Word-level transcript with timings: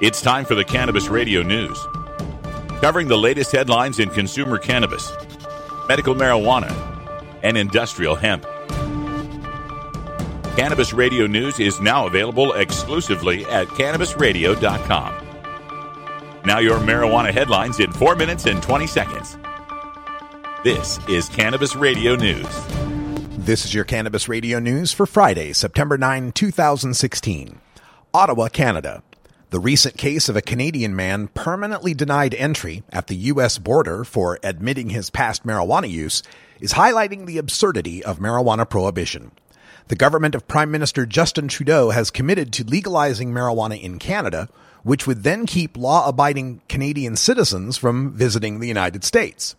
It's 0.00 0.22
time 0.22 0.46
for 0.46 0.54
the 0.54 0.64
Cannabis 0.64 1.08
Radio 1.08 1.42
News, 1.42 1.78
covering 2.80 3.08
the 3.08 3.18
latest 3.18 3.52
headlines 3.52 3.98
in 3.98 4.08
consumer 4.08 4.56
cannabis, 4.56 5.12
medical 5.88 6.14
marijuana, 6.14 6.72
and 7.42 7.58
industrial 7.58 8.14
hemp. 8.14 8.46
Cannabis 10.56 10.94
Radio 10.94 11.26
News 11.26 11.60
is 11.60 11.82
now 11.82 12.06
available 12.06 12.54
exclusively 12.54 13.44
at 13.44 13.68
cannabisradio.com. 13.68 15.26
Now, 16.46 16.60
your 16.60 16.78
marijuana 16.78 17.30
headlines 17.30 17.78
in 17.78 17.92
4 17.92 18.16
minutes 18.16 18.46
and 18.46 18.62
20 18.62 18.86
seconds. 18.86 19.36
This 20.64 20.98
is 21.10 21.28
Cannabis 21.28 21.76
Radio 21.76 22.16
News. 22.16 22.46
This 23.36 23.66
is 23.66 23.74
your 23.74 23.84
Cannabis 23.84 24.30
Radio 24.30 24.60
News 24.60 24.92
for 24.92 25.04
Friday, 25.04 25.52
September 25.52 25.98
9, 25.98 26.32
2016. 26.32 27.60
Ottawa, 28.14 28.48
Canada. 28.48 29.02
The 29.50 29.58
recent 29.58 29.96
case 29.96 30.28
of 30.28 30.36
a 30.36 30.42
Canadian 30.42 30.94
man 30.94 31.26
permanently 31.26 31.92
denied 31.92 32.34
entry 32.34 32.84
at 32.92 33.08
the 33.08 33.16
U.S. 33.16 33.58
border 33.58 34.04
for 34.04 34.38
admitting 34.44 34.90
his 34.90 35.10
past 35.10 35.44
marijuana 35.44 35.90
use 35.90 36.22
is 36.60 36.74
highlighting 36.74 37.26
the 37.26 37.38
absurdity 37.38 38.04
of 38.04 38.20
marijuana 38.20 38.70
prohibition. 38.70 39.32
The 39.88 39.96
government 39.96 40.36
of 40.36 40.46
Prime 40.46 40.70
Minister 40.70 41.04
Justin 41.04 41.48
Trudeau 41.48 41.90
has 41.90 42.12
committed 42.12 42.52
to 42.52 42.64
legalizing 42.64 43.32
marijuana 43.32 43.82
in 43.82 43.98
Canada, 43.98 44.48
which 44.84 45.08
would 45.08 45.24
then 45.24 45.46
keep 45.46 45.76
law 45.76 46.08
abiding 46.08 46.62
Canadian 46.68 47.16
citizens 47.16 47.76
from 47.76 48.12
visiting 48.12 48.60
the 48.60 48.68
United 48.68 49.02
States. 49.02 49.56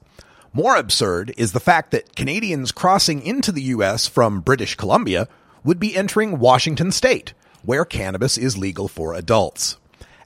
More 0.53 0.77
absurd 0.77 1.33
is 1.35 1.51
the 1.51 1.59
fact 1.59 1.91
that 1.91 2.15
Canadians 2.15 2.71
crossing 2.71 3.21
into 3.23 3.51
the 3.51 3.63
U.S. 3.63 4.07
from 4.07 4.39
British 4.39 4.75
Columbia 4.75 5.27
would 5.65 5.81
be 5.81 5.97
entering 5.97 6.39
Washington 6.39 6.93
state, 6.93 7.33
where 7.63 7.83
cannabis 7.83 8.37
is 8.37 8.57
legal 8.57 8.87
for 8.87 9.13
adults. 9.13 9.77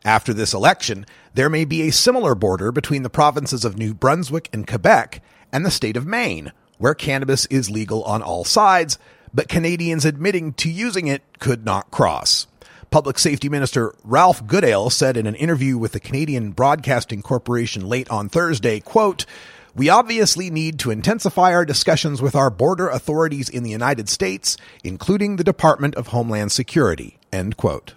After 0.06 0.36
this 0.36 0.54
election, 0.54 1.08
there 1.34 1.50
may 1.50 1.66
be 1.66 1.82
a 1.82 1.92
similar 1.92 2.36
border 2.36 2.72
between 2.72 3.02
the 3.02 3.10
provinces 3.10 3.66
of 3.66 3.76
New 3.76 3.96
Brunswick 3.96 4.50
and 4.54 4.68
Quebec 4.68 5.20
and 5.52 5.66
the 5.66 5.72
state 5.72 5.98
of 5.98 6.06
Maine, 6.06 6.52
where 6.78 6.94
cannabis 6.94 7.48
is 7.48 7.72
legal 7.72 8.04
on 8.04 8.22
all 8.22 8.44
sides, 8.44 9.00
but 9.34 9.50
Canadians 9.50 10.06
admitting 10.06 10.54
to 10.54 10.70
using 10.70 11.08
it 11.08 11.24
could 11.40 11.66
not 11.66 11.90
cross. 11.90 12.46
Public 12.92 13.18
Safety 13.18 13.50
Minister 13.50 13.96
Ralph 14.04 14.46
Goodale 14.46 14.92
said 14.92 15.18
in 15.18 15.26
an 15.26 15.34
interview 15.34 15.76
with 15.76 15.94
the 15.94 16.00
Canadian 16.00 16.52
Broadcasting 16.52 17.24
Corporation 17.24 17.90
late 17.90 18.10
on 18.12 18.30
Thursday, 18.30 18.80
quote, 18.80 19.26
we 19.74 19.90
obviously 19.90 20.52
need 20.52 20.78
to 20.80 20.92
intensify 20.92 21.52
our 21.52 21.66
discussions 21.66 22.22
with 22.22 22.36
our 22.36 22.52
border 22.52 22.88
authorities 22.90 23.50
in 23.50 23.64
the 23.64 23.72
United 23.72 24.08
States, 24.08 24.56
including 24.84 25.36
the 25.36 25.44
Department 25.44 25.96
of 25.96 26.08
Homeland 26.08 26.52
Security. 26.52 27.18
End 27.34 27.58
quote. 27.58 27.96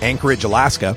Anchorage, 0.00 0.44
Alaska. 0.44 0.96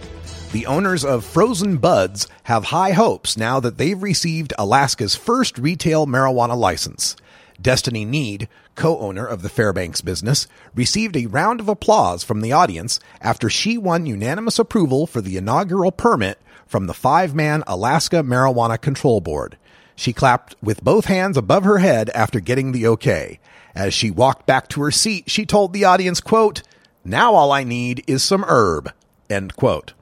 The 0.52 0.68
owners 0.68 1.04
of 1.04 1.26
Frozen 1.26 1.80
Budz 1.80 2.28
have 2.44 2.66
high 2.66 2.92
hopes 2.92 3.36
now 3.36 3.60
that 3.60 3.78
they've 3.78 4.02
received 4.02 4.54
Alaska's 4.60 5.16
first 5.16 5.58
retail 5.58 6.06
marijuana 6.06 6.56
license. 6.56 7.16
Destiny 7.60 8.06
Neade, 8.06 8.48
co-owner 8.76 9.26
of 9.26 9.42
the 9.42 9.50
Fairbanks 9.50 10.02
business, 10.02 10.48
received 10.76 11.16
a 11.16 11.26
round 11.26 11.60
of 11.60 11.70
applause 11.70 12.24
from 12.24 12.42
the 12.42 12.52
audience 12.52 13.00
after 13.22 13.50
she 13.50 13.78
won 13.78 14.06
unanimous 14.06 14.60
approval 14.60 15.08
for 15.08 15.22
the 15.22 15.38
inaugural 15.38 15.92
permit 15.92 16.40
from 16.68 16.88
the 16.88 16.94
five-man 16.94 17.64
Alaska 17.66 18.18
Marijuana 18.18 18.80
Control 18.80 19.20
Board. 19.20 19.58
She 19.96 20.14
clapped 20.14 20.56
with 20.62 20.84
both 20.84 21.06
hands 21.06 21.38
above 21.38 21.64
her 21.64 21.80
head 21.80 22.10
after 22.12 22.40
getting 22.40 22.72
the 22.72 22.88
okay. 22.88 23.40
As 23.74 23.94
she 23.94 24.12
walked 24.12 24.46
back 24.46 24.68
to 24.70 24.82
her 24.82 24.92
seat, 24.92 25.30
she 25.30 25.46
told 25.46 25.74
the 25.74 25.86
audience, 25.86 26.22
quote, 26.22 26.62
now 27.04 27.34
all 27.34 27.52
I 27.52 27.64
need 27.64 28.04
is 28.08 28.24
some 28.24 28.46
herb, 28.48 28.92
end 29.30 29.56
quote. 29.56 29.94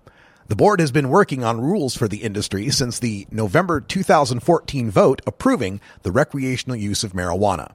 The 0.48 0.56
board 0.56 0.80
has 0.80 0.92
been 0.92 1.10
working 1.10 1.44
on 1.44 1.62
rules 1.62 1.96
for 1.96 2.08
the 2.08 2.24
industry 2.24 2.70
since 2.72 2.98
the 2.98 3.28
November 3.30 3.80
2014 3.80 4.90
vote 4.90 5.22
approving 5.28 5.80
the 6.02 6.12
recreational 6.12 6.76
use 6.76 7.04
of 7.04 7.14
marijuana. 7.14 7.72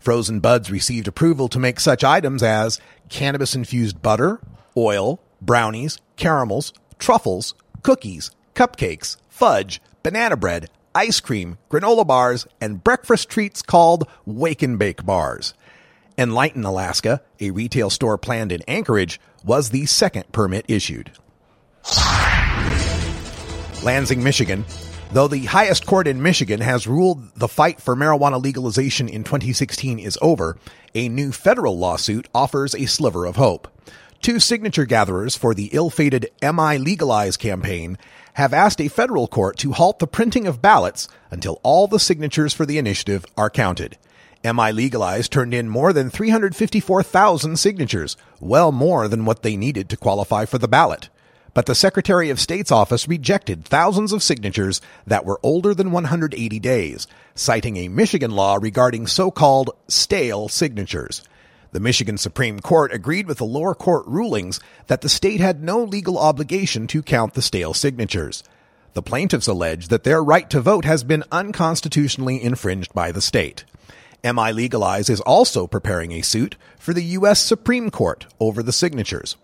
Frozen 0.00 0.40
Budz 0.40 0.70
received 0.70 1.08
approval 1.08 1.48
to 1.48 1.58
make 1.58 1.78
such 1.78 2.04
items 2.04 2.42
as 2.42 2.80
cannabis 3.08 3.54
infused 3.54 4.02
butter, 4.02 4.40
oil, 4.76 5.20
brownies, 5.40 5.98
caramels, 6.16 6.72
truffles, 6.98 7.54
cookies, 7.82 8.30
cupcakes, 8.54 9.16
fudge, 9.28 9.80
banana 10.02 10.36
bread, 10.36 10.68
ice 10.94 11.20
cream, 11.20 11.58
granola 11.70 12.06
bars, 12.06 12.46
and 12.60 12.82
breakfast 12.82 13.28
treats 13.28 13.62
called 13.62 14.08
Wake 14.24 14.62
and 14.62 14.78
Bake 14.78 15.04
bars. 15.04 15.54
Enlighten 16.18 16.64
Alaska, 16.64 17.22
a 17.40 17.50
retail 17.50 17.90
store 17.90 18.16
planned 18.16 18.52
in 18.52 18.62
Anchorage, 18.66 19.20
was 19.44 19.70
the 19.70 19.86
second 19.86 20.30
permit 20.32 20.64
issued. 20.68 21.12
Lansing, 23.82 24.22
Michigan. 24.22 24.64
Though 25.12 25.28
the 25.28 25.44
highest 25.44 25.86
court 25.86 26.08
in 26.08 26.22
Michigan 26.22 26.60
has 26.60 26.86
ruled 26.86 27.34
the 27.36 27.48
fight 27.48 27.80
for 27.80 27.94
marijuana 27.94 28.42
legalization 28.42 29.08
in 29.08 29.22
2016 29.22 29.98
is 29.98 30.18
over, 30.20 30.56
a 30.94 31.08
new 31.08 31.32
federal 31.32 31.78
lawsuit 31.78 32.26
offers 32.34 32.74
a 32.74 32.86
sliver 32.86 33.24
of 33.24 33.36
hope. 33.36 33.68
Two 34.22 34.40
signature 34.40 34.86
gatherers 34.86 35.36
for 35.36 35.54
the 35.54 35.70
ill-fated 35.72 36.30
MI 36.42 36.78
Legalize 36.78 37.36
campaign 37.36 37.98
have 38.34 38.52
asked 38.52 38.80
a 38.80 38.88
federal 38.88 39.28
court 39.28 39.56
to 39.58 39.72
halt 39.72 39.98
the 39.98 40.06
printing 40.06 40.46
of 40.46 40.60
ballots 40.60 41.06
until 41.30 41.60
all 41.62 41.86
the 41.86 42.00
signatures 42.00 42.52
for 42.52 42.66
the 42.66 42.78
initiative 42.78 43.24
are 43.36 43.50
counted. 43.50 43.96
MI 44.44 44.72
Legalized 44.72 45.32
turned 45.32 45.54
in 45.54 45.68
more 45.68 45.92
than 45.92 46.10
354,000 46.10 47.56
signatures, 47.56 48.16
well 48.40 48.72
more 48.72 49.08
than 49.08 49.24
what 49.24 49.42
they 49.42 49.56
needed 49.56 49.88
to 49.88 49.96
qualify 49.96 50.44
for 50.44 50.58
the 50.58 50.68
ballot 50.68 51.08
but 51.56 51.64
the 51.64 51.74
Secretary 51.74 52.28
of 52.28 52.38
State's 52.38 52.70
office 52.70 53.08
rejected 53.08 53.64
thousands 53.64 54.12
of 54.12 54.22
signatures 54.22 54.82
that 55.06 55.24
were 55.24 55.40
older 55.42 55.72
than 55.72 55.90
180 55.90 56.58
days, 56.58 57.06
citing 57.34 57.78
a 57.78 57.88
Michigan 57.88 58.30
law 58.30 58.58
regarding 58.60 59.06
so-called 59.06 59.70
stale 59.88 60.50
signatures. 60.50 61.24
The 61.72 61.80
Michigan 61.80 62.18
Supreme 62.18 62.60
Court 62.60 62.92
agreed 62.92 63.26
with 63.26 63.38
the 63.38 63.46
lower 63.46 63.74
court 63.74 64.06
rulings 64.06 64.60
that 64.88 65.00
the 65.00 65.08
state 65.08 65.40
had 65.40 65.62
no 65.62 65.82
legal 65.82 66.18
obligation 66.18 66.86
to 66.88 67.02
count 67.02 67.32
the 67.32 67.40
stale 67.40 67.72
signatures. 67.72 68.44
The 68.92 69.00
plaintiffs 69.00 69.46
allege 69.46 69.88
that 69.88 70.04
their 70.04 70.22
right 70.22 70.50
to 70.50 70.60
vote 70.60 70.84
has 70.84 71.04
been 71.04 71.24
unconstitutionally 71.32 72.42
infringed 72.42 72.92
by 72.92 73.12
the 73.12 73.22
state. 73.22 73.64
MI 74.24 74.52
Legalize 74.52 75.08
is 75.08 75.20
also 75.20 75.66
preparing 75.66 76.12
a 76.12 76.22
suit 76.22 76.56
for 76.78 76.92
the 76.92 77.02
U.S. 77.02 77.40
Supreme 77.40 77.90
Court 77.90 78.26
over 78.40 78.62
the 78.62 78.72
signatures. 78.72 79.36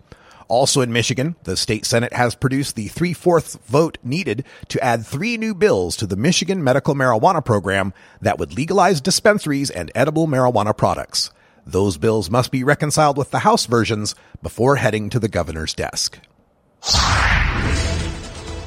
Also 0.47 0.81
in 0.81 0.91
Michigan, 0.91 1.35
the 1.43 1.57
state 1.57 1.85
Senate 1.85 2.13
has 2.13 2.35
produced 2.35 2.75
the 2.75 2.87
three 2.87 3.13
fourths 3.13 3.55
vote 3.65 3.97
needed 4.03 4.45
to 4.69 4.83
add 4.83 5.05
three 5.05 5.37
new 5.37 5.53
bills 5.55 5.95
to 5.97 6.05
the 6.05 6.15
Michigan 6.15 6.63
medical 6.63 6.95
marijuana 6.95 7.43
program 7.43 7.93
that 8.21 8.37
would 8.37 8.53
legalize 8.53 9.01
dispensaries 9.01 9.69
and 9.69 9.91
edible 9.95 10.27
marijuana 10.27 10.75
products. 10.75 11.31
Those 11.65 11.97
bills 11.97 12.29
must 12.29 12.51
be 12.51 12.63
reconciled 12.63 13.17
with 13.17 13.31
the 13.31 13.39
House 13.39 13.65
versions 13.65 14.15
before 14.41 14.75
heading 14.75 15.09
to 15.11 15.19
the 15.19 15.29
governor's 15.29 15.73
desk. 15.73 16.19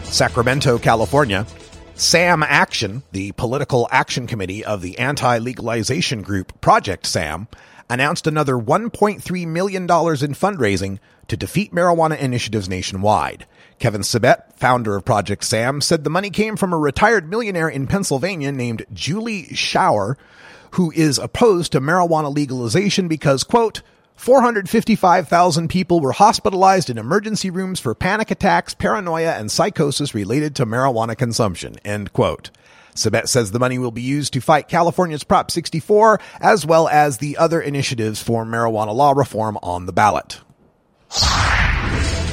Sacramento, 0.04 0.78
California. 0.78 1.46
SAM 1.98 2.42
Action, 2.42 3.04
the 3.12 3.32
political 3.32 3.88
action 3.90 4.26
committee 4.26 4.62
of 4.62 4.82
the 4.82 4.98
anti 4.98 5.38
legalization 5.38 6.20
group 6.20 6.60
Project 6.60 7.06
SAM, 7.06 7.48
announced 7.88 8.26
another 8.26 8.52
$1.3 8.52 9.46
million 9.46 9.84
in 9.84 9.88
fundraising 9.88 10.98
to 11.28 11.38
defeat 11.38 11.72
marijuana 11.72 12.18
initiatives 12.18 12.68
nationwide. 12.68 13.46
Kevin 13.78 14.02
Sabet, 14.02 14.52
founder 14.56 14.94
of 14.94 15.06
Project 15.06 15.42
SAM, 15.42 15.80
said 15.80 16.04
the 16.04 16.10
money 16.10 16.28
came 16.28 16.56
from 16.56 16.74
a 16.74 16.78
retired 16.78 17.30
millionaire 17.30 17.70
in 17.70 17.86
Pennsylvania 17.86 18.52
named 18.52 18.84
Julie 18.92 19.44
Schauer, 19.44 20.16
who 20.72 20.90
is 20.90 21.16
opposed 21.18 21.72
to 21.72 21.80
marijuana 21.80 22.32
legalization 22.34 23.08
because, 23.08 23.42
quote, 23.42 23.80
455,000 24.16 25.68
people 25.68 26.00
were 26.00 26.12
hospitalized 26.12 26.90
in 26.90 26.98
emergency 26.98 27.50
rooms 27.50 27.78
for 27.78 27.94
panic 27.94 28.30
attacks, 28.30 28.74
paranoia, 28.74 29.32
and 29.32 29.50
psychosis 29.50 30.14
related 30.14 30.56
to 30.56 30.66
marijuana 30.66 31.16
consumption, 31.16 31.76
end 31.84 32.12
quote. 32.12 32.50
Sabet 32.94 33.28
says 33.28 33.52
the 33.52 33.58
money 33.58 33.78
will 33.78 33.90
be 33.90 34.02
used 34.02 34.32
to 34.32 34.40
fight 34.40 34.68
California's 34.68 35.22
Prop 35.22 35.50
64 35.50 36.18
as 36.40 36.64
well 36.64 36.88
as 36.88 37.18
the 37.18 37.36
other 37.36 37.60
initiatives 37.60 38.22
for 38.22 38.44
marijuana 38.44 38.94
law 38.94 39.12
reform 39.12 39.58
on 39.62 39.84
the 39.84 39.92
ballot. 39.92 40.40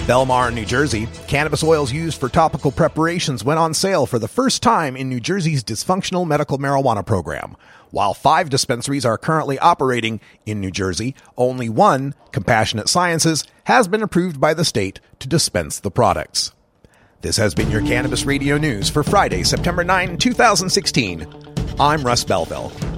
Bellmawr, 0.08 0.54
New 0.54 0.66
Jersey. 0.66 1.08
Cannabis 1.28 1.64
oils 1.64 1.94
used 1.94 2.20
for 2.20 2.28
topical 2.28 2.72
preparations 2.72 3.44
went 3.44 3.60
on 3.60 3.74
sale 3.74 4.06
for 4.06 4.20
the 4.20 4.28
first 4.28 4.62
time 4.62 4.98
in 4.98 5.08
New 5.08 5.20
Jersey's 5.20 5.64
dysfunctional 5.64 6.28
medical 6.28 6.58
marijuana 6.58 7.06
program. 7.06 7.56
While 7.94 8.16
five 8.16 8.50
dispensaries 8.50 9.06
are 9.06 9.20
currently 9.20 9.60
operating 9.60 10.20
in 10.48 10.60
New 10.60 10.72
Jersey, 10.72 11.14
only 11.38 11.70
one, 11.70 12.16
Compassionate 12.32 12.90
Sciences, 12.90 13.44
has 13.66 13.88
been 13.88 14.02
approved 14.02 14.42
by 14.42 14.56
the 14.56 14.66
state 14.66 15.00
to 15.20 15.28
dispense 15.28 15.80
the 15.80 15.92
products. 15.92 16.54
This 17.22 17.38
has 17.38 17.54
been 17.54 17.70
your 17.70 17.82
Cannabis 17.82 18.26
Radio 18.26 18.58
News 18.58 18.90
for 18.90 19.04
Friday, 19.04 19.44
September 19.44 19.84
9, 19.84 20.18
2016. 20.18 21.28
I'm 21.80 22.04
Russ 22.04 22.24
Belville. 22.24 22.93